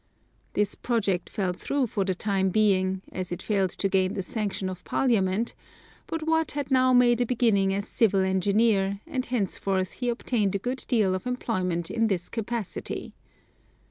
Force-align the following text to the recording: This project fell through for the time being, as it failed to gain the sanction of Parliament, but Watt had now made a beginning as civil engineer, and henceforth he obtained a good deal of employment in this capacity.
This 0.53 0.73
project 0.73 1.29
fell 1.29 1.53
through 1.53 1.85
for 1.85 2.03
the 2.03 2.15
time 2.15 2.49
being, 2.49 3.03
as 3.11 3.31
it 3.31 3.43
failed 3.43 3.69
to 3.77 3.87
gain 3.87 4.15
the 4.15 4.23
sanction 4.23 4.67
of 4.67 4.83
Parliament, 4.83 5.53
but 6.07 6.23
Watt 6.25 6.53
had 6.53 6.71
now 6.71 6.91
made 6.91 7.21
a 7.21 7.25
beginning 7.27 7.71
as 7.71 7.87
civil 7.87 8.21
engineer, 8.21 8.99
and 9.05 9.23
henceforth 9.23 9.91
he 9.91 10.09
obtained 10.09 10.55
a 10.55 10.57
good 10.57 10.85
deal 10.87 11.13
of 11.13 11.27
employment 11.27 11.91
in 11.91 12.07
this 12.07 12.29
capacity. 12.29 13.13